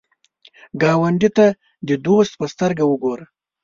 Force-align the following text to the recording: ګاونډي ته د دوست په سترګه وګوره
ګاونډي 0.81 1.29
ته 1.37 1.47
د 1.87 1.89
دوست 2.05 2.33
په 2.39 2.45
سترګه 2.53 2.83
وګوره 2.87 3.25